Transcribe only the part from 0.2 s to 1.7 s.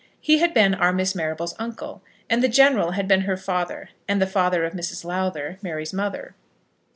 had been our Miss Marrable's